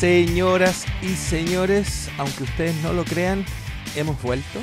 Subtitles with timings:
[0.00, 3.44] Señoras y señores, aunque ustedes no lo crean,
[3.94, 4.58] hemos vuelto.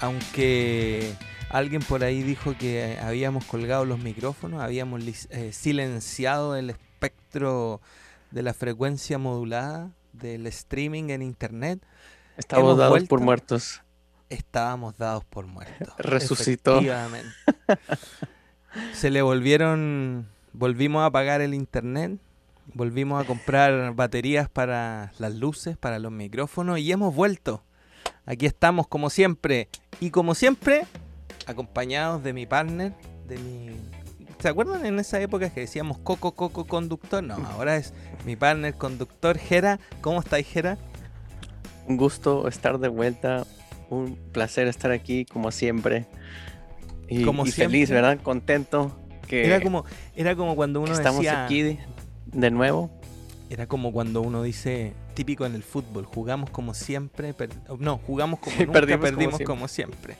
[0.00, 1.14] Aunque
[1.48, 7.80] alguien por ahí dijo que habíamos colgado los micrófonos, habíamos eh, silenciado el espectro
[8.32, 11.80] de la frecuencia modulada del streaming en internet.
[12.36, 13.80] Estábamos dados por muertos.
[14.28, 15.94] Estábamos dados por muertos.
[15.98, 16.80] Resucitó.
[18.92, 22.18] Se le volvieron, volvimos a apagar el internet
[22.72, 27.62] Volvimos a comprar baterías para las luces, para los micrófonos y hemos vuelto.
[28.26, 29.68] Aquí estamos como siempre.
[30.00, 30.86] Y como siempre,
[31.46, 32.92] acompañados de mi partner,
[33.26, 33.76] de mi...
[34.38, 37.22] ¿Se acuerdan en esa época que decíamos Coco Coco conductor?
[37.22, 37.94] No, ahora es
[38.26, 39.78] mi partner conductor, Jera.
[40.00, 40.78] ¿Cómo estáis, Jera?
[41.86, 43.46] Un gusto estar de vuelta.
[43.90, 46.06] Un placer estar aquí, como siempre.
[47.08, 48.18] Y, como feliz, ¿verdad?
[48.22, 48.98] Contento.
[49.26, 51.78] Que era como, era como cuando uno estamos aquí
[52.34, 52.90] de nuevo.
[53.50, 57.34] Era como cuando uno dice, típico en el fútbol, jugamos como siempre,
[57.78, 60.16] no, jugamos como nunca, perdimos, como siempre.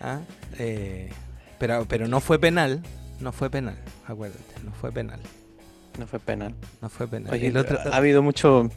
[0.00, 0.20] ¿Ah?
[0.58, 1.10] Eh,
[1.58, 2.82] pero, pero no fue penal,
[3.20, 5.20] no fue penal, acuérdate, no fue penal.
[5.98, 6.54] No fue penal.
[6.80, 7.30] No fue penal.
[7.92, 8.70] ha habido mucho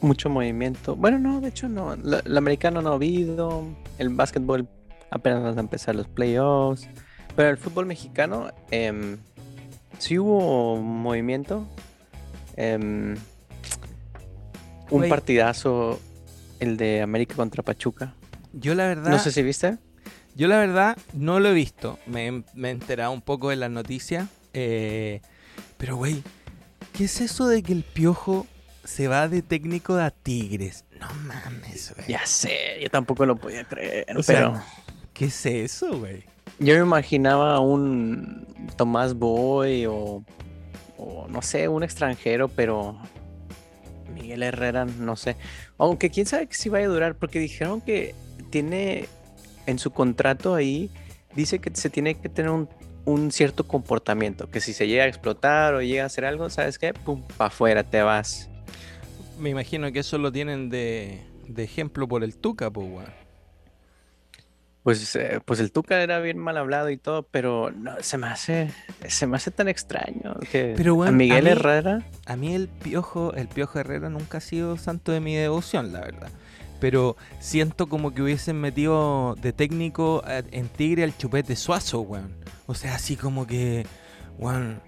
[0.00, 0.96] mucho movimiento.
[0.96, 1.94] Bueno, no, de hecho no.
[1.94, 3.64] el americano no ha habido.
[3.98, 4.68] El básquetbol
[5.10, 6.88] apenas van a empezar los playoffs.
[7.36, 9.16] Pero el fútbol mexicano, eh,
[10.00, 11.68] sí hubo movimiento.
[12.56, 13.16] Em,
[14.90, 16.00] un partidazo,
[16.58, 18.14] el de América contra Pachuca.
[18.52, 19.10] Yo la verdad...
[19.10, 19.78] No sé si viste.
[20.34, 21.98] Yo la verdad no lo he visto.
[22.06, 24.28] Me, he enterado un poco de las noticias.
[24.52, 25.20] Eh,
[25.76, 26.22] pero, güey,
[26.92, 28.46] ¿qué es eso de que el piojo
[28.84, 30.84] se va de técnico a Tigres?
[30.98, 32.08] No mames, güey.
[32.08, 34.06] Ya sé, yo tampoco lo podía creer.
[34.26, 34.60] pero...
[35.12, 36.24] ¿Qué es eso, güey?
[36.58, 40.24] Yo me imaginaba un Tomás Boy o,
[41.28, 42.98] no sé, un extranjero, pero
[44.14, 45.36] Miguel Herrera, no sé.
[45.78, 48.14] Aunque quién sabe si vaya a durar, porque dijeron que
[48.50, 49.08] tiene
[49.66, 50.90] en su contrato ahí,
[51.34, 55.74] dice que se tiene que tener un, cierto comportamiento, que si se llega a explotar
[55.74, 56.92] o llega a hacer algo, ¿sabes qué?
[56.92, 58.48] Pum, para afuera te vas.
[59.38, 63.08] Me imagino que eso lo tienen de, de ejemplo por el Tuca, pues,
[64.82, 68.28] pues, eh, pues el Tuca era bien mal hablado y todo, pero no, se me
[68.28, 68.72] hace,
[69.08, 70.74] se me hace tan extraño que
[71.06, 72.06] a Miguel Herrera.
[72.26, 76.00] A mí el piojo, el piojo Herrera nunca ha sido santo de mi devoción, la
[76.00, 76.30] verdad.
[76.80, 82.34] Pero siento como que hubiesen metido de técnico en Tigre al chupete suazo, weón.
[82.66, 83.86] O sea, así como que,
[84.38, 84.80] weón,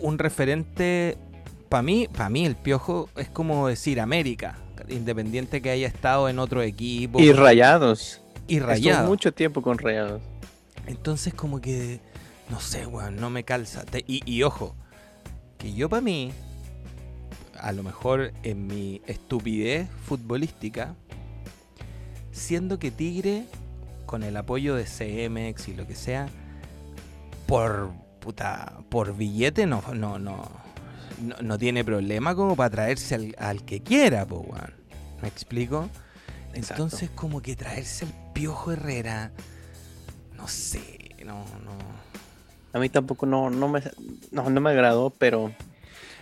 [0.00, 1.18] un referente.
[1.68, 4.56] Para mí, para mí el piojo es como decir América,
[4.88, 7.20] independiente que haya estado en otro equipo.
[7.20, 8.22] Y rayados.
[8.48, 9.08] Y Rayados.
[9.08, 10.22] mucho tiempo con Rayados.
[10.86, 12.00] Entonces como que,
[12.50, 13.84] no sé, weón, no me calza.
[14.06, 14.74] y, ojo,
[15.58, 16.32] que yo para mí,
[17.58, 20.94] a lo mejor en mi estupidez futbolística,
[22.32, 23.44] siendo que Tigre,
[24.04, 26.28] con el apoyo de CMX y lo que sea,
[27.46, 30.50] por puta, por billete no, no, no,
[31.40, 34.74] no, tiene problema como para traerse al, que quiera, po, weón.
[35.22, 35.88] ¿Me explico?
[36.56, 39.30] Entonces, como que traerse el Piojo Herrera,
[40.34, 41.76] no sé, no, no.
[42.72, 43.82] A mí tampoco no, no, me,
[44.30, 45.52] no, me agradó, pero.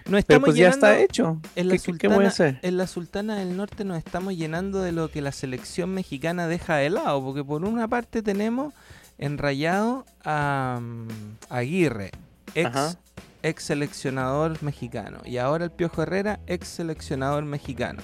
[0.07, 1.41] No estamos pues ya está hecho.
[1.57, 5.33] En la, Sultana, en la Sultana del Norte nos estamos llenando de lo que la
[5.33, 8.75] selección mexicana deja de lado, porque por una parte tenemos
[9.17, 11.09] enrayado a, mm,
[11.49, 12.11] Aguirre,
[12.55, 12.99] ex,
[13.43, 18.03] ex seleccionador mexicano, y ahora el Piojo Herrera, ex seleccionador mexicano.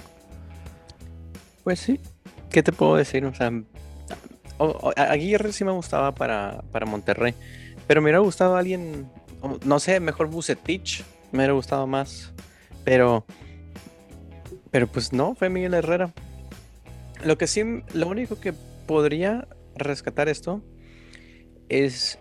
[1.63, 1.99] Pues sí,
[2.49, 3.25] ¿qué te puedo decir?
[3.25, 3.51] O sea,
[4.95, 7.35] Aguirre sí me gustaba para, para Monterrey,
[7.87, 9.09] pero me hubiera gustado alguien,
[9.65, 12.33] no sé, mejor Bucetich, me hubiera gustado más,
[12.83, 13.25] pero,
[14.71, 16.11] pero pues no, fue Miguel Herrera.
[17.23, 17.63] Lo que sí,
[17.93, 18.53] lo único que
[18.87, 20.63] podría rescatar esto
[21.69, 22.17] es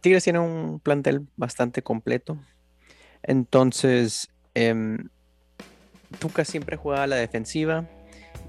[0.00, 2.38] Tigres tiene un plantel bastante completo,
[3.22, 4.98] entonces eh,
[6.18, 7.88] Tuca siempre jugaba a la defensiva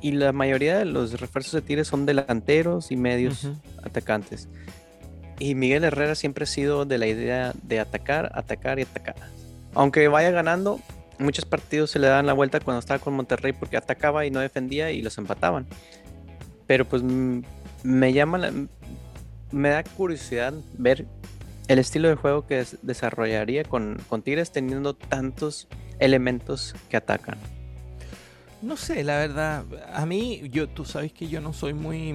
[0.03, 3.47] y la mayoría de los refuerzos de Tigres son delanteros y medios
[3.81, 4.50] atacantes.
[5.39, 9.15] Y Miguel Herrera siempre ha sido de la idea de atacar, atacar y atacar.
[9.73, 10.81] Aunque vaya ganando,
[11.19, 14.41] muchos partidos se le dan la vuelta cuando estaba con Monterrey porque atacaba y no
[14.41, 15.67] defendía y los empataban.
[16.67, 18.51] Pero pues me llama,
[19.51, 21.05] me da curiosidad ver
[21.69, 25.69] el estilo de juego que desarrollaría con, con Tigres teniendo tantos
[26.00, 27.38] elementos que atacan.
[28.63, 32.13] No sé, la verdad, a mí, yo, tú sabes que yo no soy muy,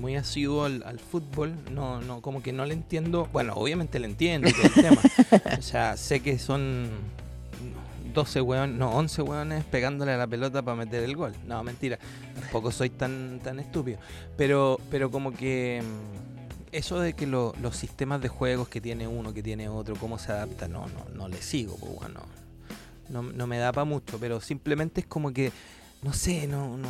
[0.00, 4.48] muy asiduo al, fútbol, no, no, como que no le entiendo, bueno, obviamente le entiendo
[4.48, 5.00] el tema,
[5.58, 6.88] o sea, sé que son,
[8.12, 11.32] 12 weones, no, 11 weones pegándole a la pelota para meter el gol.
[11.46, 11.98] No, mentira.
[12.38, 13.98] Tampoco soy tan, tan estúpido.
[14.36, 19.08] Pero, pero como que mm, eso de que lo- los sistemas de juegos que tiene
[19.08, 22.20] uno, que tiene otro, cómo se adapta, no, no, no le sigo, pues bueno.
[23.12, 25.52] No, no me da para mucho, pero simplemente es como que,
[26.02, 26.88] no sé, no, no,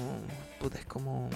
[0.60, 1.28] puta, es como...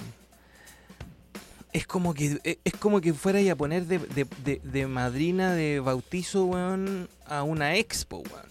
[1.73, 5.53] Es como que e- es como que fuera a poner de, de, de- de madrina
[5.53, 8.45] de bautizo, weón, a una expo, weón.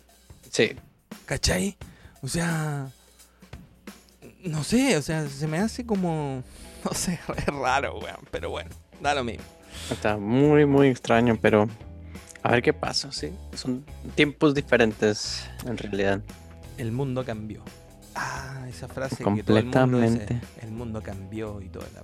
[0.50, 0.72] Sí.
[1.24, 1.76] ¿Cachai?
[2.22, 2.88] O sea.
[4.44, 6.44] No sé, o sea, se me hace como.
[6.84, 8.20] No sé, es raro, weón.
[8.30, 9.42] Pero bueno, da lo mismo.
[9.90, 11.68] Está muy, muy extraño, pero
[12.46, 13.30] a ver qué pasa, sí.
[13.54, 13.84] Son
[14.14, 16.20] tiempos diferentes en realidad.
[16.78, 17.62] El mundo cambió.
[18.14, 20.34] Ah, esa frase que todo el mundo Completamente.
[20.34, 20.46] dice.
[20.62, 22.02] El mundo cambió y toda la,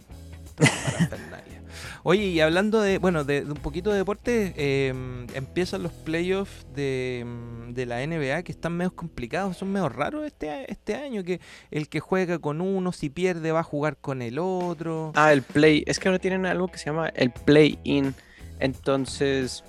[0.57, 1.63] parafernalia.
[2.03, 4.93] Oye, y hablando de, bueno, de, de un poquito de deporte, eh,
[5.35, 10.27] empiezan los playoffs de, mm, de la NBA que están medio complicados, son medio raros
[10.27, 11.41] este, este año, que
[11.71, 15.13] el que juega con uno, si pierde, va a jugar con el otro.
[15.15, 15.85] Ah, el play.
[15.87, 18.13] Es que ahora tienen algo que se llama el play-in.
[18.59, 19.65] Entonces,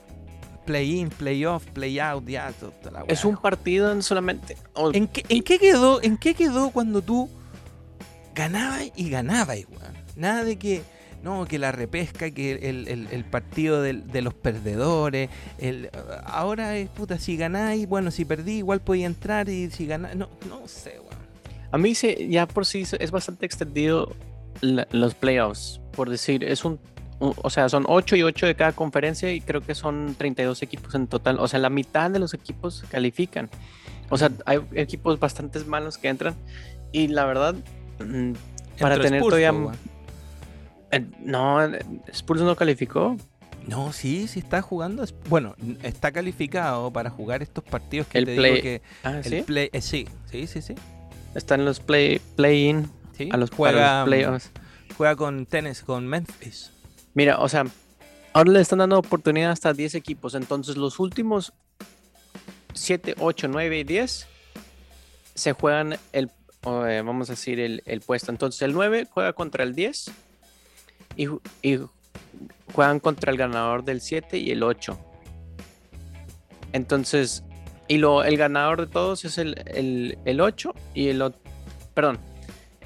[0.65, 4.56] Play-in, play-off, play-out, ya, toda la es un partido en solamente.
[4.74, 7.30] o- ¿En qué, en qué quedó, ¿En qué quedó cuando tú
[8.36, 9.94] ganabas y ganabas, weón?
[10.15, 10.81] Nada de que,
[11.21, 15.30] no, que la repesca, que el, el- el partido del- de los perdedores.
[15.57, 15.89] El,
[16.25, 20.30] ahora es, puta, si ganáis, bueno, si perdí, igual podía entrar y si ganáis, no,
[20.48, 21.24] no sé, weón.
[21.71, 24.13] A mí se, ya por sí es bastante extendido
[24.62, 25.81] la- los playoffs.
[25.92, 26.80] Por decir, es un.
[27.41, 30.93] O sea, son 8 y 8 de cada conferencia y creo que son 32 equipos
[30.95, 31.39] en total.
[31.39, 33.49] O sea, la mitad de los equipos califican.
[34.09, 36.35] O sea, hay equipos bastante malos que entran.
[36.91, 37.55] Y la verdad,
[37.99, 38.33] mm,
[38.79, 39.73] Para Entró tener Spurs, todavía
[40.91, 41.59] eh, no,
[42.11, 43.17] Spurs no calificó.
[43.67, 45.05] No, sí, sí está jugando.
[45.29, 48.81] Bueno, está calificado para jugar estos partidos que El te play- digo que.
[49.03, 49.41] Ah, El sí.
[49.43, 50.75] play, eh, sí, sí, sí, sí.
[51.33, 53.29] Están los play, play-in sí.
[53.31, 54.51] a los, juega, los playoffs.
[54.97, 56.71] juega con tenis, con Memphis.
[57.13, 57.65] Mira, o sea,
[58.33, 60.36] ahora le están dando oportunidad hasta 10 equipos.
[60.36, 61.54] Entonces, los últimos
[62.74, 64.27] 7, 8, 9 y 10
[65.36, 66.31] se juegan el,
[66.65, 68.31] eh, vamos a decir, el, el puesto.
[68.31, 70.12] Entonces, el 9 juega contra el 10
[71.15, 71.27] y,
[71.62, 71.80] y
[72.74, 74.98] juegan contra el ganador del 7 y el 8.
[76.71, 77.44] Entonces,
[77.88, 81.36] y lo, el ganador de todos es el, el, el 8 y el ot-
[81.94, 82.18] Perdón,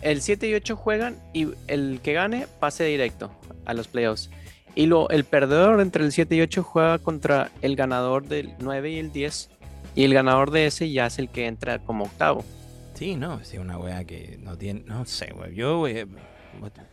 [0.02, 3.32] el 7 y 8 juegan y el que gane pase directo
[3.66, 4.30] a los playoffs.
[4.76, 8.92] Y lo, el perdedor entre el 7 y 8 juega contra el ganador del 9
[8.92, 9.50] y el 10.
[9.96, 12.46] Y el ganador de ese ya es el que entra como octavo.
[12.94, 15.54] Sí, no, es una weá que no tiene, no sé, weón.
[15.54, 16.08] Yo, eh,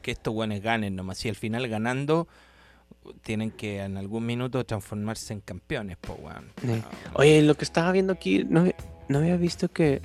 [0.03, 1.19] que estos weones ganen nomás.
[1.19, 2.29] Si al final ganando,
[3.23, 6.53] tienen que en algún minuto transformarse en campeones, po, weón.
[6.61, 6.83] Sí.
[7.15, 8.65] Oye, lo que estaba viendo aquí, no,
[9.09, 10.03] no había visto que.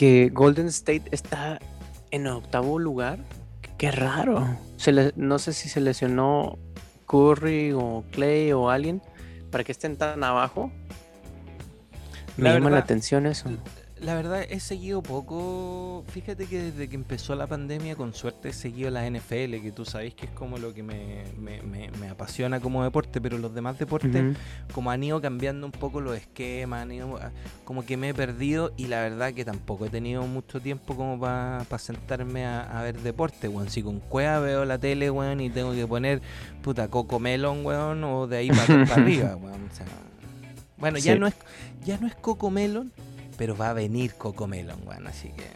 [0.00, 1.58] Que Golden State está
[2.10, 3.18] en octavo lugar.
[3.76, 4.56] Qué raro.
[4.78, 6.58] Se le- no sé si se lesionó
[7.06, 9.02] Curry o Clay o alguien
[9.50, 10.72] para que estén tan abajo.
[12.38, 13.50] Me La llama la atención eso.
[14.02, 16.04] La verdad, he seguido poco.
[16.08, 19.84] Fíjate que desde que empezó la pandemia, con suerte he seguido la NFL, que tú
[19.84, 23.54] sabes que es como lo que me, me- me- me apasiona como deporte, pero los
[23.54, 24.36] demás deportes,
[24.72, 27.30] como han ido cambiando un poco los esquemas, han ido, ah,
[27.64, 31.20] como que me he perdido y la verdad que tampoco he tenido mucho tiempo como
[31.20, 33.68] para sentarme a, a ver deporte, weón.
[33.68, 36.22] Si con cueva veo la tele, weón, y tengo que poner
[36.62, 39.68] puta Coco Melon, weón, o de ahí para arriba, weón.
[39.70, 39.84] o sea,
[40.78, 41.34] bueno, ya no es
[41.84, 42.90] ya no es Coco Melon,
[43.40, 45.46] pero va a venir Coco Melon, weón, así que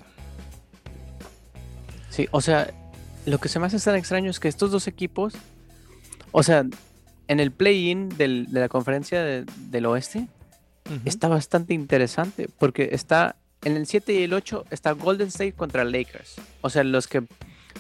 [2.09, 2.73] Sí, o sea,
[3.27, 5.35] lo que se me hace tan extraño es que estos dos equipos,
[6.33, 6.65] o sea,
[7.29, 10.29] en el play-in de la conferencia de- del oeste,
[11.05, 15.85] está bastante interesante porque está en el 7 y el 8 está Golden State contra
[15.85, 16.37] Lakers.
[16.63, 17.25] O sea, los que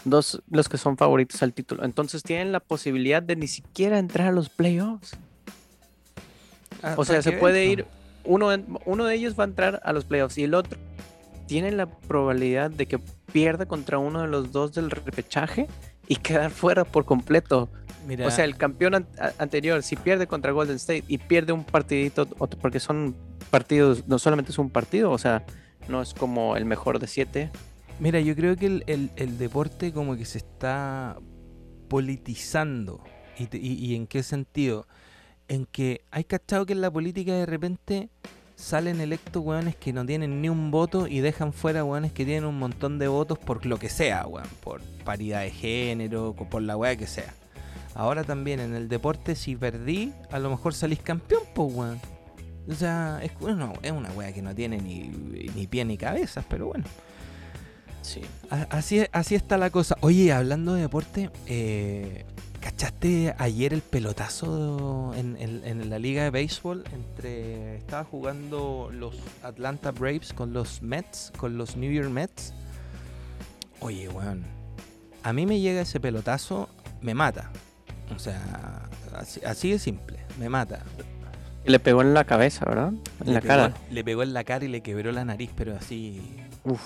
[0.05, 1.83] dos los que son favoritos al título.
[1.85, 5.13] Entonces tienen la posibilidad de ni siquiera entrar a los playoffs.
[6.83, 7.87] Ah, O sea, se puede ir
[8.25, 8.49] uno
[8.87, 10.79] uno de ellos va a entrar a los playoffs y el otro
[11.47, 12.99] tiene la probabilidad de que
[13.33, 15.67] pierda contra uno de los dos del repechaje
[16.09, 17.69] y quedar fuera por completo.
[18.07, 19.07] Mira, O sea, el campeón an-
[19.39, 23.15] anterior, si pierde contra Golden State y pierde un partidito, porque son
[23.51, 25.45] partidos, no solamente es un partido, o sea,
[25.89, 27.51] no es como el mejor de siete.
[28.01, 31.17] Mira, yo creo que el, el- el deporte como que se está
[31.89, 33.03] politizando.
[33.39, 34.87] ¿Y, te- y- y en qué sentido?
[35.49, 38.09] En que hay cachado que en la política de repente
[38.57, 42.45] salen electos weones que no tienen ni un voto y dejan fuera weones que tienen
[42.45, 44.49] un montón de votos por lo que sea, weón.
[44.63, 47.35] Por paridad de género, por la weá que sea.
[47.95, 52.01] Ahora también en el deporte, si perdí, a lo mejor salís campeón, pues weón.
[52.69, 55.09] O sea, es, bueno, es una wea que no tiene ni,
[55.55, 56.85] ni pie ni cabezas, pero bueno.
[58.01, 58.23] Sí.
[58.71, 59.97] Así, así está la cosa.
[60.01, 62.25] Oye, hablando de deporte, eh,
[62.65, 66.83] ¿cachaste ayer el pelotazo en, en- en la liga de béisbol?
[66.95, 72.55] Entre estaba jugando los Atlanta Braves con los Mets, con los New York Mets.
[73.81, 74.45] Oye, weón,
[75.23, 76.71] a mí me llega ese pelotazo,
[77.03, 77.51] me mata.
[78.17, 80.83] O sea, así, así de simple, me mata.
[81.67, 82.93] Le pegó en la cabeza, ¿verdad?
[83.21, 83.75] En Le la pegó- cara.
[83.91, 86.21] Le pegó en la cara y le quebró la nariz, pero así
[86.65, 86.81] Uf.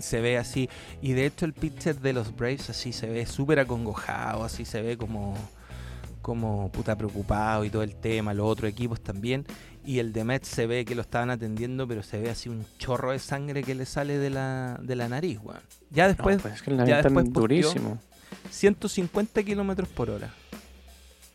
[0.00, 0.68] se ve así.
[1.02, 4.80] Y de hecho el pitcher de los Braves así se ve súper acongojado, así se
[4.82, 5.36] ve como,
[6.22, 9.44] como puta preocupado y todo el tema, los otros equipos también.
[9.84, 12.66] Y el de Mets se ve que lo estaban atendiendo, pero se ve así un
[12.78, 15.60] chorro de sangre que le sale de la, de la nariz, weón.
[15.90, 17.98] Ya No, después, pues es que la ya después durísimo.
[18.50, 20.30] 150 kilómetros por hora.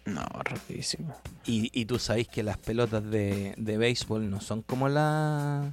[0.06, 1.16] No, rapidísimo.
[1.46, 5.70] Y, y tú sabes que las pelotas de, de béisbol no son como la,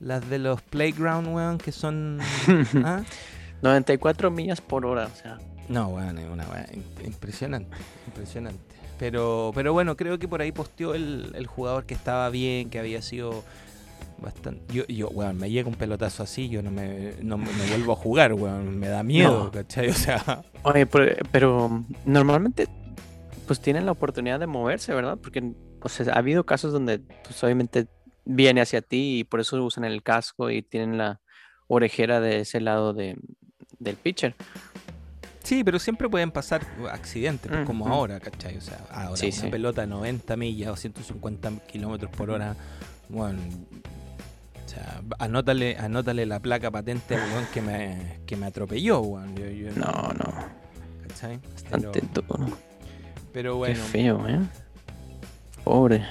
[0.00, 2.18] las de los playground, weón, que son...
[2.84, 3.02] ¿ah?
[3.62, 5.38] 94 millas por hora, o sea.
[5.68, 7.76] No, weón, es una weá in- impresionante,
[8.06, 8.58] impresionante.
[8.98, 12.78] Pero, pero bueno, creo que por ahí posteó el, el jugador que estaba bien, que
[12.78, 13.44] había sido
[14.20, 14.72] bastante...
[14.72, 17.92] Yo, yo weón, me llega un pelotazo así, yo no me, no me- me vuelvo
[17.92, 19.50] a jugar, weón, me da miedo, No.
[19.50, 19.88] ¿cachai?
[19.88, 22.68] O sea, Oye, pero, pero normalmente
[23.46, 25.16] pues tienen la oportunidad de moverse, ¿verdad?
[25.22, 27.86] Porque o sea, ha habido casos donde pues obviamente
[28.30, 31.20] viene hacia ti y por eso usan el casco y tienen la
[31.66, 33.16] orejera de ese lado de,
[33.78, 34.34] del pitcher.
[35.42, 36.60] sí, pero siempre pueden pasar
[36.92, 38.56] accidentes, pues, como ahora, ¿cachai?
[38.58, 39.48] O sea, ahora Sí, una sí.
[39.48, 42.54] pelota a 90 millas o 150 kilómetros por hora,
[43.08, 43.40] bueno...
[44.64, 49.34] O sea, anótale, anótale la placa patente al weón que me, que me atropelló, weón.
[49.34, 50.34] Yo- yo No, no,
[51.08, 51.38] ¿cachai?
[51.54, 52.58] bastante Pero, duro.
[53.32, 53.84] pero Qué bueno.
[53.84, 54.40] feo, ¿eh?
[55.64, 56.04] Pobre.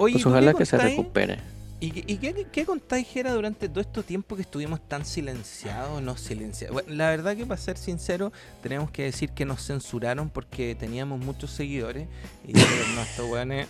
[0.00, 1.38] Oye, Pues ¿tú qué ojalá que se recupere.
[1.82, 6.02] ¿Y, qué- y qué, qué contáis, Jera, durante todo este tiempo que estuvimos tan silenciados?
[6.02, 6.74] No silenciados.
[6.74, 11.20] Bueno, la verdad que para ser sincero, tenemos que decir que nos censuraron porque teníamos
[11.20, 12.06] muchos seguidores.
[12.46, 13.66] Y estos weones,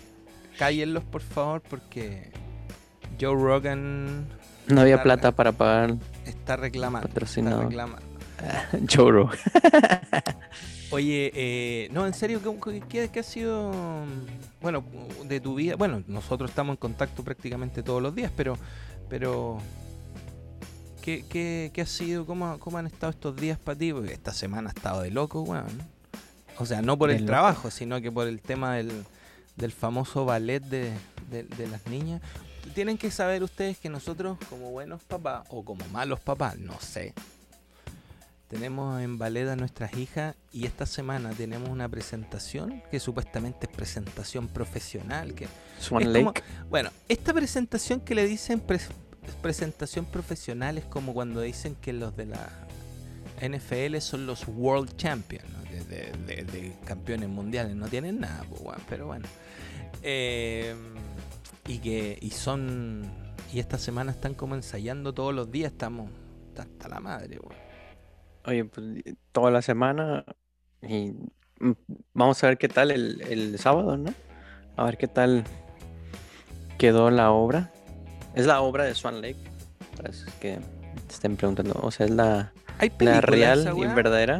[0.59, 2.31] cállenlos por favor porque
[3.19, 4.27] Joe Rogan
[4.67, 5.95] No había Está- plata para pagar
[6.25, 7.07] está reclamando.
[7.07, 7.65] Está Patrocinador.
[7.67, 8.07] reclamando.
[8.87, 9.29] choro.
[10.91, 13.71] Oye, eh, no, en serio, ¿qué, qué- qué ha sido,
[14.61, 14.83] bueno,
[15.25, 15.75] de tu vida?
[15.77, 18.57] Bueno, nosotros estamos en contacto prácticamente todos los días, pero,
[19.09, 19.57] pero,
[21.01, 22.25] ¿qué, qué, qué ha sido?
[22.25, 23.93] ¿Cómo, ¿Cómo han estado estos días para ti?
[23.93, 25.65] Porque esta semana ha estado de loco, weón.
[26.57, 27.27] O sea, no por el loco.
[27.27, 28.91] trabajo, sino que por el tema del,
[29.55, 30.91] del famoso ballet de,
[31.29, 32.21] de- de las niñas.
[32.75, 37.13] Tienen que saber ustedes que nosotros, como buenos papás, o como malos papás, no sé,
[38.51, 43.75] tenemos en ballet a nuestras hijas y esta semana tenemos una presentación que supuestamente es
[43.75, 45.33] presentación profesional.
[45.33, 45.47] Que,
[45.79, 46.23] Swan es Lake.
[46.25, 48.89] como- bueno, esta presentación que le dicen pres-
[49.41, 52.49] presentación profesional es como cuando dicen que los de la
[53.39, 55.61] NFL son los World Champions, ¿no?
[55.71, 57.73] de, de- de- de campeones mundiales.
[57.75, 58.43] No tienen nada,
[58.89, 59.25] pero bueno.
[60.03, 60.75] Eh,
[61.67, 63.09] y que y son
[63.53, 65.71] y esta semana están como ensayando todos los días.
[65.71, 66.09] Estamos
[66.57, 67.70] hasta la madre, weón.
[68.45, 68.85] Oye, pues
[69.31, 70.25] toda la semana
[70.81, 71.13] y
[71.59, 71.71] mm,
[72.13, 74.13] vamos a ver qué tal el, el sábado, ¿no?
[74.77, 75.43] A ver qué tal
[76.77, 77.71] quedó la obra.
[78.35, 79.37] Es la obra de Swan Lake,
[79.95, 80.59] para los que
[81.09, 81.77] estén preguntando.
[81.81, 84.39] O sea, es la, Hay la real esa y verdadera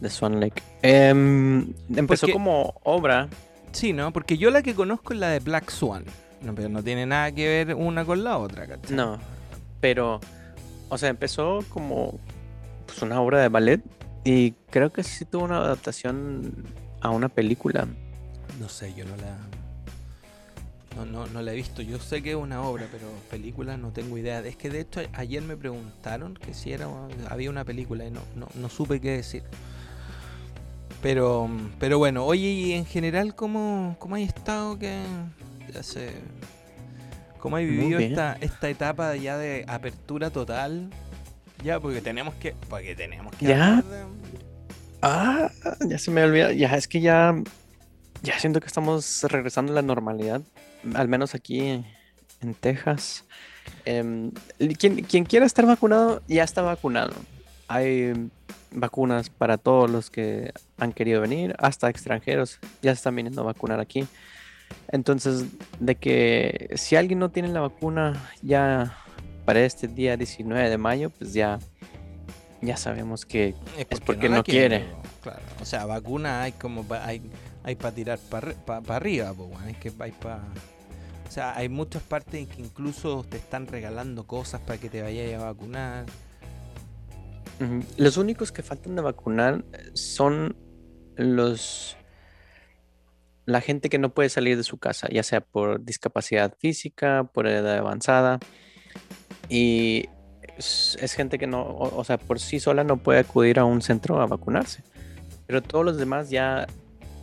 [0.00, 0.62] de Swan Lake.
[0.82, 3.28] Em, empezó Porque- como obra.
[3.72, 4.12] Sí, ¿no?
[4.12, 6.04] Porque yo la que conozco es la de Black Swan.
[6.42, 8.94] No, pero no tiene nada que ver una con la otra, ¿cachai?
[8.96, 9.18] No,
[9.80, 10.20] pero,
[10.88, 12.18] o sea, empezó como
[12.88, 13.82] pues, una obra de ballet
[14.24, 16.64] y creo que sí tuvo una adaptación
[17.00, 17.86] a una película.
[18.58, 19.36] No sé, yo no la.
[20.96, 21.82] No, no, no la he visto.
[21.82, 24.40] Yo sé que es una obra, pero película no tengo idea.
[24.40, 26.88] Es que de hecho ayer me preguntaron que si era
[27.28, 29.44] había una película y no, no, no supe qué decir.
[31.02, 34.78] Pero, pero bueno, oye, y en general, ¿cómo, cómo hay estado?
[34.78, 35.00] que
[35.72, 36.14] ya sé,
[37.38, 40.90] ¿Cómo hay vivido esta, esta etapa ya de apertura total?
[41.62, 42.54] Ya, porque tenemos que.
[42.68, 43.82] Porque tenemos que ¿Ya?
[43.82, 44.04] de-
[45.02, 45.50] Ah,
[45.86, 46.52] ya se me olvida.
[46.52, 47.34] Ya es que ya,
[48.22, 50.40] ya siento que estamos regresando a la normalidad,
[50.94, 51.60] al menos aquí
[52.40, 53.24] en Texas.
[53.84, 54.32] Em,
[54.78, 57.12] quien, quien quiera estar vacunado ya está vacunado.
[57.68, 58.12] Hay
[58.70, 63.44] vacunas para todos los que han querido venir, hasta extranjeros ya se están viniendo a
[63.44, 64.06] vacunar aquí.
[64.90, 65.44] Entonces,
[65.80, 68.96] de que si alguien no tiene la vacuna ya
[69.48, 71.58] para este día 19 de mayo, pues ya,
[72.60, 74.84] ya sabemos que Es porque la no quiere.
[75.22, 75.40] Claro.
[75.62, 77.22] O sea, vacuna hay como pa- hay,
[77.64, 78.54] hay para tirar para
[78.94, 80.42] arriba, pues, hay que hay para
[81.26, 85.00] O sea, hay muchas partes en que incluso te están regalando cosas para que te
[85.00, 86.04] vayas a vacunar.
[87.96, 90.56] Los únicos que faltan de vacunar eh, son
[91.16, 91.96] los
[93.46, 97.46] la gente que no puede salir de su casa, ya sea por discapacidad física, por
[97.46, 98.40] edad avanzada,
[99.48, 100.08] y
[100.58, 104.20] es, gente que no, o, sea, por sí sola no puede acudir a un centro
[104.20, 104.82] a vacunarse.
[105.46, 106.66] Pero todos los demás ya,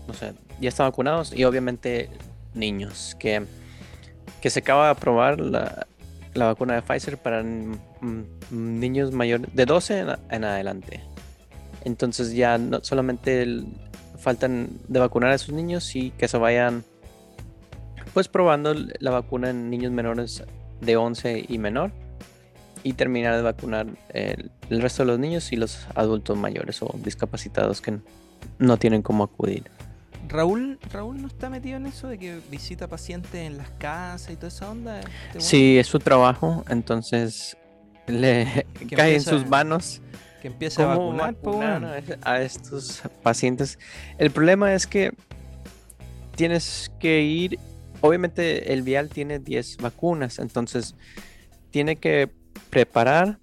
[0.07, 2.09] o sea, ya están vacunados y obviamente
[2.53, 3.45] niños, que,
[4.41, 5.85] que se acaba de aprobar la,
[6.33, 7.43] la vacuna de Pfizer para
[8.51, 11.03] niños mayores de 12 en, adelante.
[11.83, 13.63] Entonces ya no solamente
[14.17, 16.83] faltan de vacunar a esos niños y que se vayan
[18.13, 20.43] pues probando la vacuna en niños menores
[20.81, 21.91] de 11 y menor
[22.85, 26.95] y terminar de vacunar el, el resto de los niños y los adultos mayores o
[27.03, 27.97] discapacitados que
[28.59, 29.63] no tienen cómo acudir.
[30.27, 34.35] Raúl, Raúl no está metido en eso de que visita pacientes en las casas y
[34.35, 34.99] toda esa onda.
[34.99, 35.41] este?
[35.41, 37.57] Sí, es su trabajo, entonces
[38.05, 39.99] le Que cae en sus manos
[40.43, 43.79] Que empiece a vacunar, vacunar a estos pacientes.
[44.19, 45.11] El problema es que
[46.35, 47.57] tienes que ir,
[48.01, 50.95] obviamente el vial tiene 10 vacunas, entonces
[51.71, 52.31] tiene que
[52.69, 53.39] preparar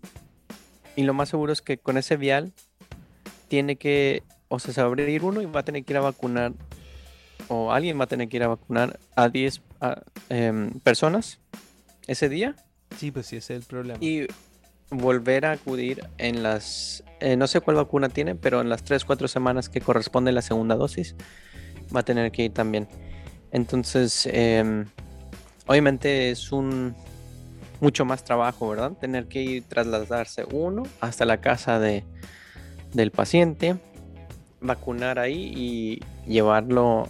[0.96, 2.52] y lo más seguro es que con ese vial
[3.48, 5.96] tiene que, o sea, se va a abrir uno y va a tener que ir
[5.96, 6.52] a vacunar,
[7.48, 11.40] o alguien va a tener que ir a vacunar a 10 a, em, personas
[12.06, 12.56] ese día
[12.98, 13.98] Sí, pues sí, ese es el problema.
[14.02, 14.26] y
[14.90, 19.04] volver a acudir en las, eh, no sé cuál vacuna tiene, pero en las 3,
[19.04, 21.16] 4 semanas que corresponde la segunda dosis,
[21.94, 22.86] va a tener que ir también.
[23.50, 24.86] Entonces, em,
[25.66, 26.94] obviamente es un
[27.82, 28.92] mucho más trabajo, ¿verdad?
[28.92, 32.04] Tener que ir trasladarse uno hasta la casa de,
[32.94, 33.76] del paciente,
[34.60, 37.08] vacunar ahí y llevarlo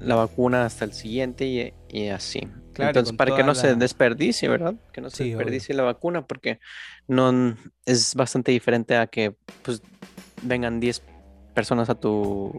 [0.00, 2.40] la vacuna hasta el siguiente y, y así.
[2.72, 4.74] Claro, Entonces, para que no se desperdicie, ¿verdad?
[4.92, 5.36] Que no se Sí, obvio.
[5.36, 6.58] desperdicie la vacuna porque
[7.06, 9.82] no es bastante diferente a que pues
[10.42, 11.02] vengan 10
[11.54, 12.50] personas a tu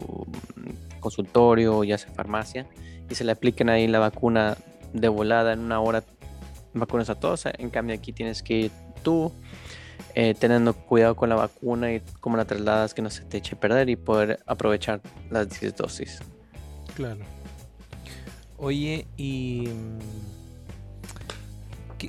[1.00, 2.66] consultorio, ya sea farmacia,
[3.10, 4.56] y se le apliquen ahí la vacuna
[4.92, 6.02] de volada en una hora,
[6.80, 7.44] vacunas a todos.
[7.46, 8.70] En cambio aquí tienes que ir
[9.02, 9.32] tú,
[10.14, 13.54] eh, teniendo cuidado con la vacuna y cómo la trasladas, que no se te eche
[13.54, 16.20] a perder y poder aprovechar las 10 dosis.
[16.94, 17.20] Claro.
[18.58, 19.68] Oye, y.
[19.68, 19.98] mm,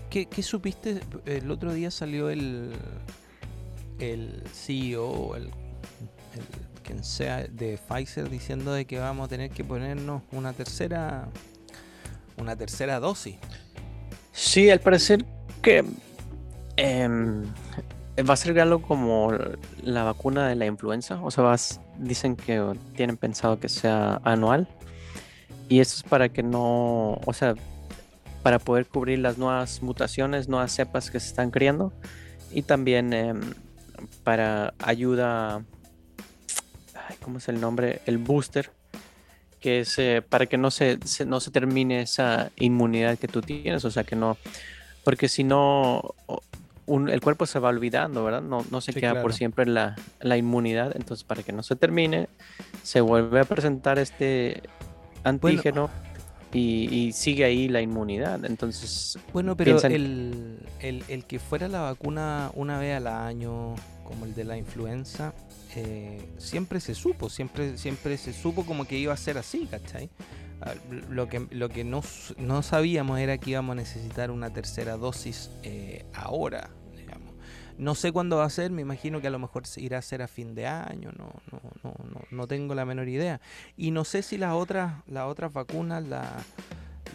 [0.09, 1.01] ¿Qué, supiste?
[1.25, 2.73] El otro día salió el.
[3.99, 5.51] El CEO, el, el.
[6.83, 11.27] quien sea de Pfizer diciendo de que vamos a tener que ponernos una tercera.
[12.37, 13.35] Una tercera dosis.
[14.39, 15.25] Sí, al parecer
[15.63, 15.83] que
[16.75, 17.43] em,
[18.17, 19.31] va a ser algo como
[19.81, 21.19] la vacuna de la influenza.
[21.23, 22.63] O sea, vas- dicen que
[22.95, 24.67] tienen pensado que sea anual.
[25.69, 27.55] Y eso es para que no, o sea,
[28.43, 31.91] para poder cubrir las nuevas mutaciones, nuevas cepas que se están creando.
[32.51, 33.41] Y también em,
[34.23, 35.63] para ayuda,
[36.93, 38.01] ay, ¿cómo es el nombre?
[38.05, 38.69] El booster
[39.59, 43.41] que es eh, para que no se, se- no se termine esa inmunidad que tú
[43.41, 44.37] tienes, o sea que no,
[45.03, 46.15] porque si no,
[46.85, 48.41] un- el cuerpo se va olvidando, ¿verdad?
[48.41, 49.23] No, no se Sí, queda claro.
[49.23, 52.29] por siempre la, la inmunidad, entonces para que no se termine,
[52.83, 54.61] se vuelve a presentar este
[55.23, 55.89] antígeno
[56.53, 61.67] y, y sigue ahí la inmunidad, entonces Bueno, pero piensan- el, el, el que fuera
[61.67, 65.33] la vacuna una vez al año, como el de la influenza,
[66.37, 70.09] siempre se supo, siempre, siempre se supo como que iba a ser así, ¿cachai?
[70.61, 70.73] Ah,
[71.09, 72.01] Lo que, lo que no,
[72.37, 76.69] no sabíamos era que íbamos a necesitar una tercera dosis eh, ahora.
[77.77, 80.23] No sé cuándo va a ser, me imagino que a lo mejor irá a ser
[80.23, 83.39] a fin de año, no, no, no, no, no tengo la menor idea.
[83.75, 86.37] Y no sé si las otras, las otras vacunas, la,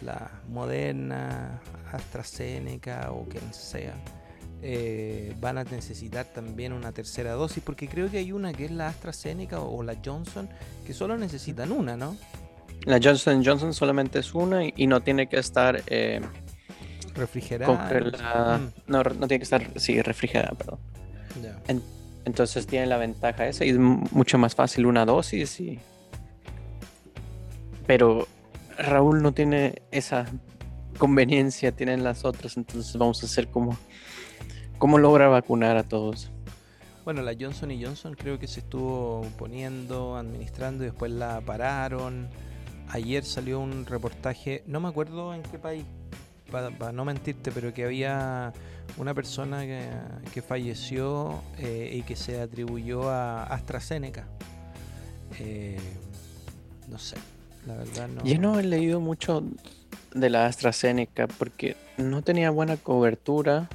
[0.05, 1.59] la Moderna,
[1.91, 3.93] AstraZeneca o quien sea,
[4.63, 8.71] eh, van a necesitar también una tercera dosis, porque creo que hay una que es
[8.71, 10.49] la AstraZeneca o, la Johnson,
[10.85, 12.15] que solo necesitan una, ¿no?
[12.85, 16.19] la Johnson Johnson solamente es una y, y no tiene que estar eh,
[17.15, 18.57] Refrigerada.
[18.57, 20.79] Mm, no, no tiene que estar, sí, refrigerada, perdón.
[22.25, 25.79] Entonces tiene la ventaja esa y es mu- mucho más fácil una dosis y...
[27.85, 28.27] Pero
[28.77, 30.25] Raúl no tiene esa
[30.97, 33.77] conveniencia, tienen las otras, entonces vamos a hacer como...
[34.77, 36.31] ¿Cómo logra vacunar a todos?
[37.05, 42.29] Bueno, la Johnson y Johnson creo que se estuvo poniendo, administrando y después la pararon.
[42.89, 45.85] Ayer salió un reportaje, no me acuerdo en qué país,
[46.51, 48.53] para no mentirte, pero que había
[48.97, 49.89] una persona que,
[50.33, 54.27] que falleció eh, y que se atribuyó a AstraZeneca.
[55.39, 55.79] Eh,
[56.87, 57.15] no sé,
[57.65, 58.23] la verdad no.
[58.23, 59.43] Yo no he leído mucho
[60.13, 63.67] de la AstraZeneca porque no tenía buena cobertura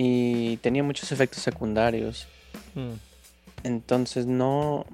[0.00, 2.28] y tenía muchos efectos secundarios.
[2.74, 2.92] Mm.
[3.64, 4.86] Entonces no...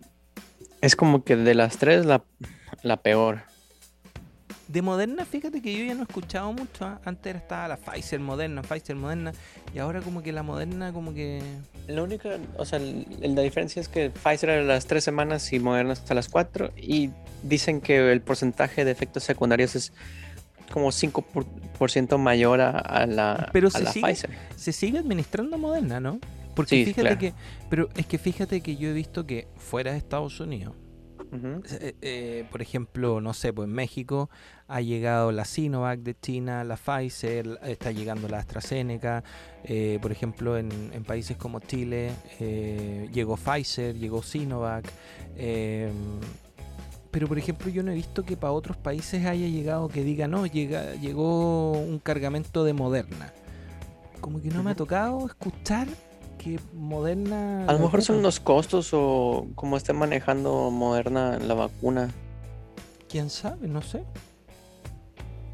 [0.81, 2.25] Es como que de las tres la,
[2.83, 3.43] la peor.
[4.69, 6.87] De Moderna, fíjate que yo ya no he escuchado mucho.
[6.87, 7.01] ¿ah?
[7.05, 9.35] Antes estaba la Pfizer Moderna, Pfizer Moderna.
[9.75, 11.43] Y ahora como que la Moderna como que...
[11.87, 15.93] La única, o sea, la diferencia es que Pfizer a las tres semanas y Moderna
[15.93, 16.73] hasta las cuatro.
[16.79, 17.11] Y
[17.43, 19.93] dicen que el porcentaje de efectos secundarios es
[20.73, 24.31] como 5% mayor a, a la, Pero a se la sigue- Pfizer.
[24.57, 26.19] Se sigue administrando Moderna, ¿no?
[26.55, 27.19] Porque Sí, fíjate claro.
[27.19, 27.35] que...
[27.69, 30.75] Pero es que fíjate que yo he visto que fuera de Estados Unidos...
[31.81, 34.31] Eh, eh, por ejemplo, no sé, pues en México
[34.69, 39.25] ha llegado la Sinovac de China, la Pfizer, está llegando la AstraZeneca.
[39.65, 44.89] eh, por ejemplo, en, en países como Chile eh, llegó Pfizer, llegó Sinovac.
[47.15, 50.27] Pero, por ejemplo, yo no he visto que para otros países haya llegado que diga,
[50.27, 53.33] no, llega, llegó un cargamento de Moderna.
[54.21, 55.87] Como que no me ha tocado escuchar
[56.39, 57.67] que Moderna...
[57.69, 62.11] A lo mejor son los costos o cómo esté manejando Moderna la vacuna.
[63.09, 63.69] ¿Quién sabe?
[63.69, 64.03] No sé.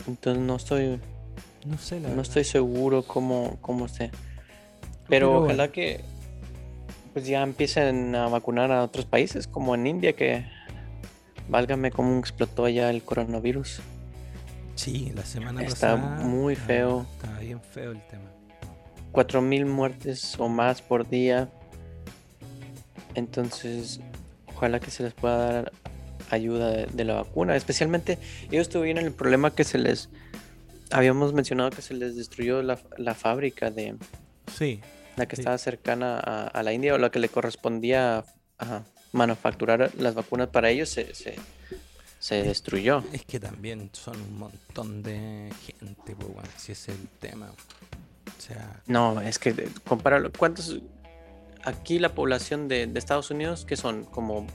[0.09, 0.99] Entonces no estoy,
[1.67, 2.23] No sé, la no verdad.
[2.23, 4.11] estoy seguro cómo, cómo esté.
[5.11, 5.73] Pero, Pero ojalá bueno.
[5.75, 6.01] que
[7.13, 10.47] pues ya empiecen a vacunar a otros países, como en India, que
[11.51, 13.81] válgame cómo explotó allá el coronavirus.
[14.77, 16.25] Sí, la semana Está pasada.
[16.27, 17.07] muy feo.
[17.17, 18.31] Estaba bien feo el tema.
[19.13, 21.51] 4.000 muertes o más por día.
[23.15, 24.01] Entonces,
[24.55, 25.73] ojalá que se les pueda dar
[26.31, 27.57] ayuda de, de la vacuna.
[27.57, 28.19] Especialmente,
[28.51, 30.09] ellos tuvieron el problema que se les...
[30.93, 33.97] Habíamos mencionado que se les destruyó la, la fábrica de
[34.57, 34.81] Sí,
[35.17, 35.43] la que Sí.
[35.43, 38.25] estaba cercana a, a la India o la que le correspondía
[38.59, 41.37] a manufacturar las vacunas para ellos se, se,
[42.19, 43.03] se destruyó.
[43.13, 47.47] es que también son un montón de gente, pues, bueno, si es el tema.
[47.47, 50.31] O sea, No, es que eh, compáralo.
[50.37, 50.79] ¿Cuántos?
[51.65, 54.47] Aquí la población de, de Estados Unidos, que son como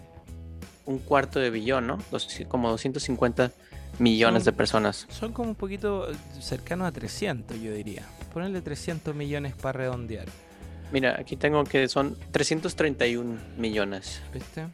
[0.85, 1.99] un cuarto de billón, ¿no?
[2.11, 3.51] Dos- como 250
[3.99, 5.05] millones de Son- personas.
[5.09, 8.03] son como un poquito eh, cercanos a 300, yo diría.
[8.33, 10.25] Ponerle 300 millones para redondear,
[10.91, 14.21] Mira, aquí tengo que son 331 millones.
[14.33, 14.67] ¿viste?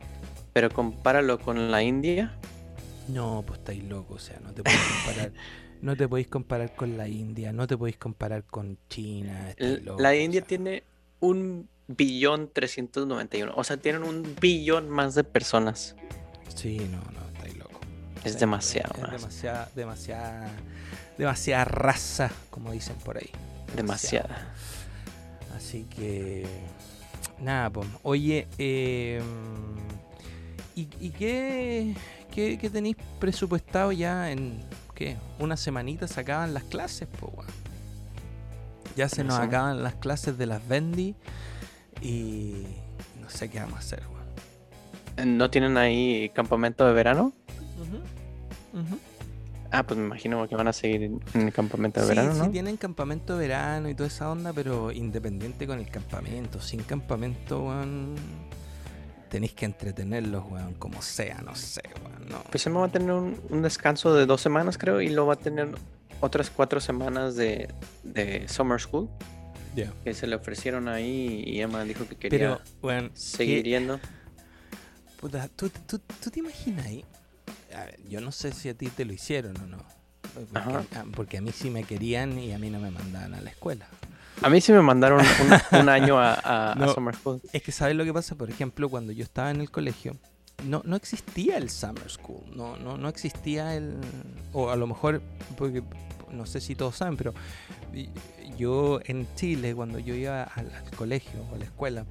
[0.53, 2.37] Pero compáralo con la India.
[3.07, 5.31] No, pues estáis locos, o sea, no te podéis comparar.
[5.81, 9.53] no te podéis comparar con la India, no te podéis comparar con China.
[9.97, 10.47] La o India sea.
[10.47, 10.83] tiene
[11.19, 13.53] un billón 391.
[13.55, 15.95] O sea, tienen un billón más de personas.
[16.55, 17.79] Sí, no, no, estáis locos.
[18.23, 19.11] Es demasiado Es más.
[19.11, 20.49] demasiada, demasiada,
[21.17, 23.29] demasiada raza, como dicen por ahí.
[23.75, 24.50] Demasiada.
[25.61, 26.47] Así que,
[27.39, 27.87] nada, pues.
[28.01, 29.21] Oye, eh,
[30.75, 31.95] ¿y, y qué,
[32.33, 35.17] qué, qué tenéis presupuestado ya en, qué?
[35.37, 37.51] Una semanita se acaban las clases, pues, weón.
[38.95, 41.15] Ya se nos acaban las clases de las Bendy
[42.01, 42.65] y
[43.21, 44.01] no sé qué vamos a hacer,
[45.17, 45.37] weón.
[45.37, 47.33] ¿No tienen ahí campamento de verano?
[47.79, 48.99] Ujú, ujú.
[49.71, 52.39] Ah, pues me imagino que van a seguir en el campamento de Sí, verano, sí
[52.41, 52.51] ¿no?
[52.51, 56.59] tienen campamento de verano y toda esa onda, pero independiente con el campamento.
[56.59, 58.15] Sin campamento, weón,
[59.29, 62.43] tenéis que entretenerlos, weón, como sea, no sé, weón, no.
[62.51, 65.33] Pues Emma va a tener un, un descanso de dos semanas, creo, y luego va
[65.35, 65.69] a tener
[66.19, 69.09] otras cuatro semanas de, de Summer School
[69.73, 69.91] Ya.
[70.03, 73.99] que se le ofrecieron ahí y Emma dijo que quería Pero, weón, seguir ¿qué- yendo.
[75.19, 77.05] puta, ¿tú, tú, tú te imaginas ahí?
[78.07, 79.77] Yo no sé si a ti te lo hicieron o no.
[80.53, 83.41] Porque, ah, porque a mí sí me querían y a mí no me mandaban a
[83.41, 83.85] la escuela.
[84.41, 86.93] A mí sí me mandaron un, un año a, a- a No.
[86.93, 87.41] Summer School.
[87.51, 90.15] Es que sabes lo que pasa, por ejemplo, cuando yo estaba en el colegio,
[90.65, 93.97] no, no existía el summer school, no, no, no existía el,
[94.53, 95.21] o a lo mejor,
[95.57, 95.83] porque
[96.31, 97.33] no sé si todos saben, pero
[98.57, 102.05] yo en Chile, cuando yo iba al, al colegio o a la escuela,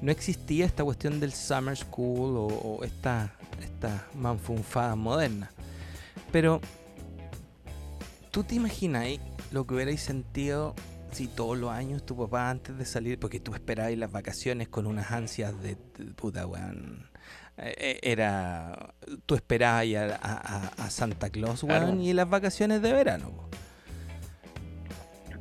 [0.00, 5.50] no existía esta cuestión del summer school o, o esta, esta manfunfada moderna.
[6.32, 6.60] Pero,
[8.30, 9.06] ¿tú te imaginas
[9.52, 10.74] lo que hubierais sentido
[11.12, 14.86] si todos los años tu papá antes de salir, porque tú esperabas las vacaciones con
[14.86, 17.08] unas ansias de, de puta, weón.
[17.56, 18.94] eh, eh, Era.
[19.26, 21.86] Tú esperabas a, a- a Santa Claus, Claro.
[21.86, 23.30] weón, y las vacaciones de verano.
[23.30, 23.48] po.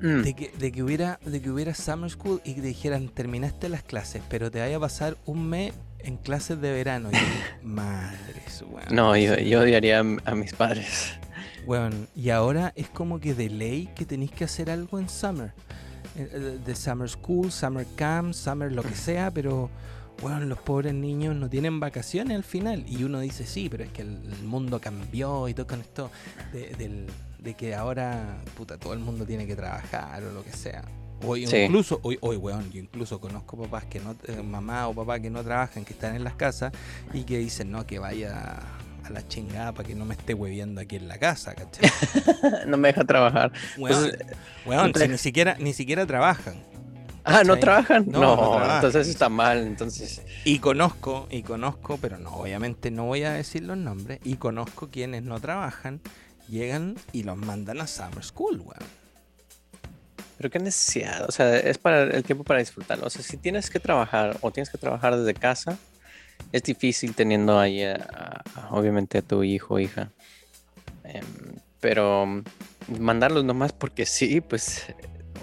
[0.02, 0.22] Mm.
[0.22, 3.84] De que, de que hubiera, de que hubiera Summer School y que dijeran terminaste las
[3.84, 7.10] clases, pero te vaya a pasar un mes en clases de verano.
[7.12, 8.88] Y madres, weón.
[8.92, 11.14] No, yo, yo odiaría a, a mis padres.
[11.66, 15.54] Weón, y ahora es como que de ley que tenéis que hacer algo en Summer.
[16.16, 19.70] Eh, eh, De Summer School, Summer Camp, Summer lo que sea, pero
[20.22, 22.86] Bueno, los pobres niños no tienen vacaciones al final.
[22.88, 26.12] Y uno dice, sí, pero es que el, el mundo cambió y todo con esto
[26.54, 27.08] de, del-
[27.40, 30.84] de que ahora, puta, todo el mundo tiene que trabajar o lo que sea.
[31.26, 35.20] O incluso, hoy, hoy, weón, yo incluso conozco papás que no, eh, mamá o papá
[35.20, 36.72] que no trabajan, que están en las casas
[37.14, 38.60] y que dicen, no, que vaya
[39.06, 41.90] a la chingada para que no me esté hueviendo aquí en la casa, ¿cachai?
[42.68, 43.52] no me deja trabajar.
[43.78, 44.12] Weón,
[44.66, 46.56] weón, entonces- si ni siquiera, ni siquiera trabajan.
[47.26, 48.06] ah, ¿no trabajan?
[48.08, 48.76] No, No, no trabajan.
[48.76, 49.60] entonces está mal.
[49.66, 54.36] Entonces, Y conozco, y conozco, pero no, obviamente no voy a decir los nombres, y
[54.36, 56.02] conozco quienes no trabajan,
[56.50, 59.03] llegan y los mandan a Summer School, weón.
[60.44, 61.24] Pero qué necesidad.
[61.30, 63.08] O sea, es para el tiempo para disfrutarlo.
[63.08, 65.78] O sea, si tienes que trabajar o tienes que trabajar desde casa,
[66.52, 70.10] es difícil teniendo ahí, a- a- obviamente, a tu hijo o hija.
[71.06, 71.24] Em,
[71.80, 72.44] pero mm,
[73.00, 74.86] mandarlos nomás porque sí, pues,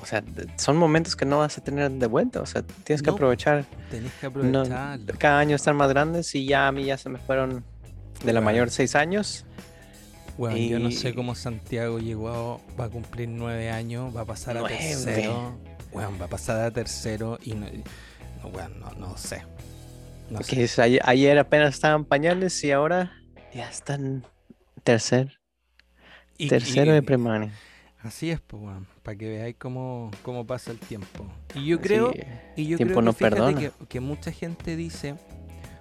[0.03, 0.23] o sea,
[0.57, 2.43] son momentos que no vas a tener de vuelta.
[2.43, 3.15] O sea, tienes que No.
[3.15, 3.65] aprovechar.
[3.91, 5.15] Tenés que No, aprovecharlo.
[5.19, 7.65] cada año están más grandes y ya a mí ya se me fueron
[8.23, 8.45] de la Bueno.
[8.45, 9.47] mayor seis años.
[10.41, 14.25] Weón, yo no sé y- cómo Santiago llegó, va a cumplir nueve años, va a
[14.25, 14.79] pasar a Nueve.
[14.79, 15.59] tercero.
[15.93, 17.67] Weón, va a pasar a tercero y no,
[18.43, 19.43] no, weón, no, no sé.
[20.31, 20.67] No sé.
[20.81, 23.13] Ayer, ayer apenas estaban pañales y ahora
[23.53, 24.25] ya están
[24.83, 25.39] tercer,
[26.39, 27.53] Y- tercero y- de primaria.
[28.03, 31.27] Así es, pues, weón, para que veáis cómo, cómo pasa el tiempo.
[31.55, 32.13] Y yo Sí, creo,
[32.57, 33.61] Y yo Tiempo creo que, no fíjate perdona.
[33.61, 35.17] que, que mucha gente dice,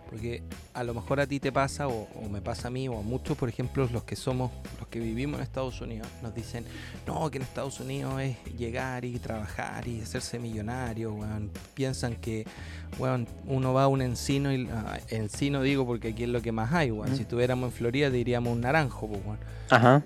[0.09, 0.41] porque
[0.73, 3.01] a lo mejor a ti te pasa, o, o me pasa a mí, o a
[3.03, 6.65] muchos, por ejemplo, los que somos, los que vivimos en Estados Unidos, nos dicen,
[7.05, 11.51] no, que en Estados Unidos es llegar y trabajar y hacerse millonario, weón.
[11.75, 12.45] Piensan que,
[12.97, 16.51] weón, uno va a un encino, y ah, encino digo porque aquí es lo que
[16.51, 17.11] más hay, weón.
[17.11, 17.15] Mm.
[17.15, 19.37] Si estuviéramos en Florida diríamos un naranjo, pues, weón.
[19.69, 20.03] Ajá.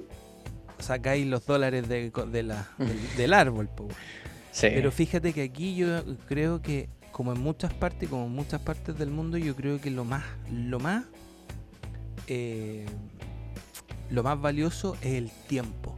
[0.79, 4.01] Sacáis los dólares de, de la- del, del árbol, pues, weón.
[4.51, 4.67] Sí.
[4.73, 8.97] Pero fíjate que aquí yo creo que, como en muchas partes, como en muchas partes
[8.97, 11.06] del mundo, yo creo que lo más, lo más,
[12.28, 12.86] eh,
[14.10, 15.95] lo más valioso es el tiempo.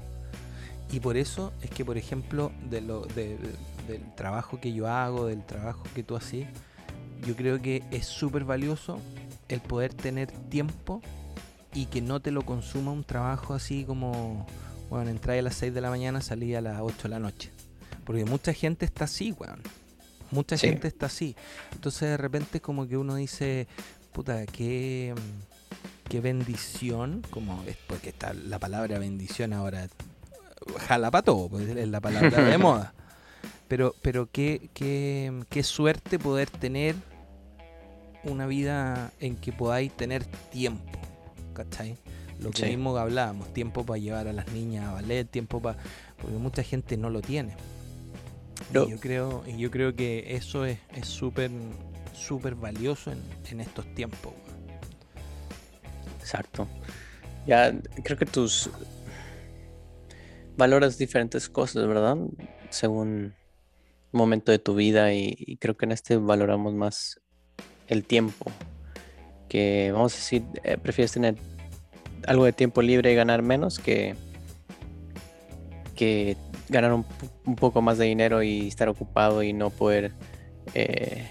[0.91, 3.55] Y por eso es que, por ejemplo, de lo, de- de-
[3.87, 6.47] del trabajo que yo hago, del trabajo que tú haces,
[7.25, 8.99] yo creo que es súper valioso
[9.49, 11.01] el poder tener tiempo
[11.73, 14.45] y que no te lo consuma un trabajo así como,
[14.89, 17.51] bueno, entrar a las 6 de la mañana, salí a las 8 de la noche.
[18.05, 19.61] Porque mucha gente está así, weón.
[20.31, 20.67] Mucha Sí.
[20.67, 21.35] gente está así.
[21.73, 23.67] Entonces de repente como que uno dice,
[24.11, 25.13] puta, qué,
[26.09, 29.87] qué bendición, como es porque está la palabra bendición ahora
[30.87, 32.93] jala para todo, pues es la palabra de moda.
[33.67, 36.95] Pero, pero qué, qué, qué suerte poder tener
[38.23, 40.99] una vida en que podáis tener tiempo,
[41.53, 41.97] ¿cachai?
[42.39, 42.65] Lo que Sí.
[42.67, 45.77] mismo que hablábamos, tiempo para llevar a las niñas a ballet, tiempo para...
[46.17, 47.55] Porque mucha gente no lo tiene.
[48.73, 48.85] No.
[48.85, 51.51] Y yo creo, y yo creo que eso es es súper
[52.13, 54.33] súper valioso en, en estos tiempos.
[56.19, 56.67] Exacto.
[57.45, 57.73] Ya
[58.03, 58.69] creo que tus
[60.57, 62.17] valoras diferentes cosas, ¿verdad?
[62.69, 63.35] Según
[64.11, 67.21] momento de tu vida y, y creo que en este valoramos más
[67.87, 68.51] el tiempo.
[69.49, 71.35] Que vamos a decir, eh, prefieres tener
[72.25, 74.15] algo de tiempo libre y ganar menos que
[75.95, 76.37] que
[76.69, 77.05] ganar un,
[77.45, 80.11] un poco más de dinero y estar ocupado y no poder
[80.73, 81.27] eh,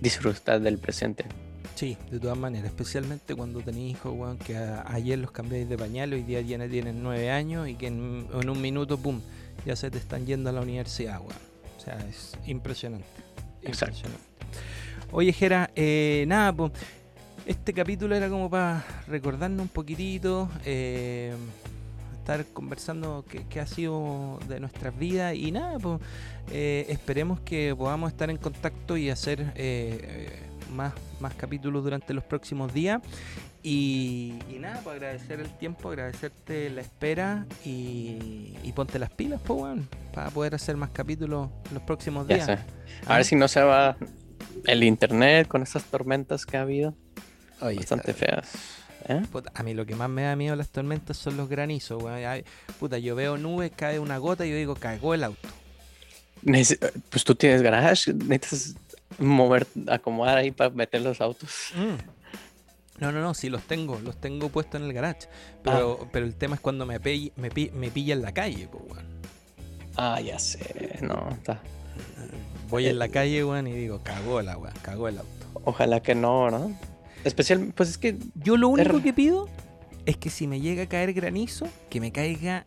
[0.00, 1.24] disfrutar del presente.
[1.74, 5.76] Sí, de todas maneras, especialmente cuando tenéis hijos, weón, que a- ayer los cambiáis de
[5.76, 9.20] pañal, hoy día ya tienen nueve años y que en, en un minuto, pum,
[9.66, 11.32] ya se te están yendo a la universidad, weón.
[11.76, 13.06] O sea, es impresionante.
[13.62, 13.96] Exacto.
[13.96, 14.26] impresionante.
[15.12, 16.72] Oye, Jera, eh, nada, pues,
[17.44, 21.32] este capítulo era como para recordarnos un poquitito, eh,
[22.26, 26.00] estar conversando qué, qué ha sido de nuestras vidas y nada, pues
[26.50, 30.40] eh, esperemos que podamos estar en contacto y hacer eh, eh,
[30.74, 33.00] más, más capítulos durante los próximos días.
[33.62, 39.40] Y, y nada, pues agradecer el tiempo, agradecerte la espera y, y ponte las pilas,
[39.44, 42.46] pues, weón, para poder hacer más capítulos los próximos Ya días.
[42.46, 42.52] sé.
[42.52, 42.58] A
[43.06, 43.16] Ah.
[43.16, 43.96] ver si no se va
[44.66, 46.94] el internet con estas tormentas que ha habido.
[47.60, 48.50] Oye, Bastante feas.
[49.08, 49.22] ¿Eh?
[49.30, 52.44] Puta, a mí lo que más me da miedo las tormentas son los granizos, weón.
[52.78, 55.48] Puta, yo veo nubes, cae una gota y yo digo, cagó el auto.
[56.44, 56.78] Nece-
[57.10, 58.80] Pues tú tienes garage, necesitas
[59.18, 61.70] mover, acomodar ahí para meter los autos.
[61.74, 63.00] Mm.
[63.00, 65.28] No, no, no, sí los tengo, los tengo puestos en el garage.
[65.62, 68.68] Pero, pero el tema es cuando me, pe- me, pi- me pilla en la calle,
[68.70, 69.06] pues, weón.
[69.96, 71.60] Ah, ya sé, no, está.
[72.68, 75.30] Voy en la calle, weón, y digo, cagó la weón, cagó el auto.
[75.64, 76.68] Ojalá que no, ¿verdad?
[77.26, 79.48] Especial, pues es que Yo lo único Er- que pido
[80.06, 82.64] es que si me llega a caer granizo, que me caiga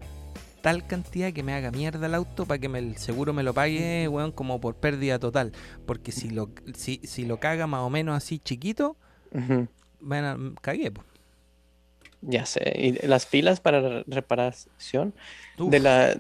[0.62, 3.54] tal cantidad que me haga mierda el auto para que me- el seguro me lo
[3.54, 5.54] pague, weón, como por pérdida total.
[5.86, 8.98] Porque si lo, si, si lo caga más o menos así chiquito,
[9.32, 9.68] Ujú,
[10.02, 11.04] bueno, cagué, po.
[12.22, 12.74] Ya sé.
[12.76, 15.14] Y las pilas para re- reparación
[15.58, 15.72] Uf.
[15.72, 16.18] de la...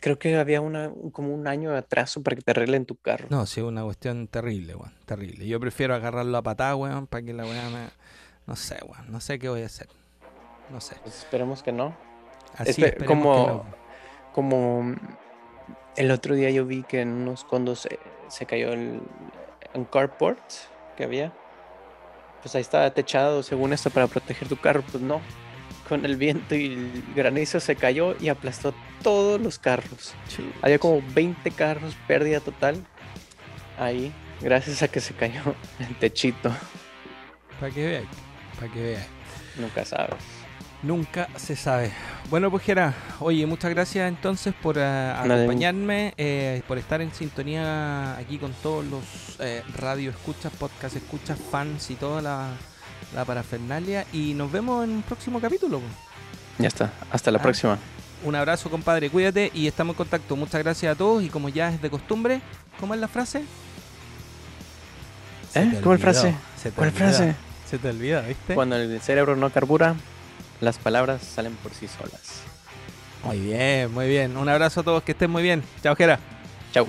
[0.00, 2.96] Creo que había una, un- como un año de atraso para que te arreglen tu
[2.96, 3.26] carro.
[3.30, 5.46] No, sí, una cuestión terrible, weón, terrible.
[5.46, 7.88] Yo prefiero agarrarlo a patada, weón, para que la weá me...
[8.46, 9.88] No sé, weón, no sé qué voy a hacer.
[10.70, 10.96] No sé.
[11.02, 11.94] Pues esperemos que no.
[12.56, 13.80] Así Espe- esperemos como- que no.
[14.32, 14.94] Como
[15.96, 19.00] el otro día yo vi que en unos condos se, se cayó el
[19.74, 20.40] un carport
[20.96, 21.32] que había.
[22.42, 24.82] Pues ahí estaba techado según esto para proteger tu carro.
[24.90, 25.20] Pues no.
[25.90, 28.72] Con el viento y el granizo se cayó y aplastó
[29.02, 30.14] todos los carros.
[30.62, 32.76] Había como 20 carros, pérdida total.
[33.76, 35.42] Ahí, gracias a que se cayó
[35.80, 36.52] el techito.
[37.58, 38.08] Para que veáis,
[38.54, 39.06] para que veáis.
[39.58, 40.14] Nunca sabes.
[40.84, 41.90] Nunca se sabe.
[42.30, 48.16] Bueno, pues Jera, oye, muchas gracias entonces por eh, acompañarme, eh, por estar en sintonía
[48.16, 49.04] aquí con todos los
[49.40, 52.50] eh, radio escuchas, podcast escuchas, fans y toda la,
[53.14, 54.06] la parafernalia.
[54.12, 55.80] Y nos vemos en un próximo capítulo.
[56.58, 56.92] Ya está.
[57.10, 57.42] Hasta la Ah.
[57.42, 57.78] próxima.
[58.22, 60.36] Un abrazo, compadre, cuídate y estamos en contacto.
[60.36, 62.42] Muchas gracias a todos y como ya es de costumbre,
[62.78, 63.44] ¿cómo es la frase?
[65.52, 65.64] Se ¿Eh?
[65.82, 66.34] ¿Cómo el olvidó, frase?
[66.76, 67.34] ¿Cuál frase?
[67.68, 68.54] Se te olvida, ¿viste?
[68.54, 69.94] Cuando el cerebro no carbura,
[70.60, 72.42] las palabras salen por sí solas.
[73.24, 74.36] Muy bien, muy bien.
[74.36, 75.62] Un abrazo a todos, que estén muy bien.
[75.82, 76.18] Chao, Jera.
[76.72, 76.86] Chau.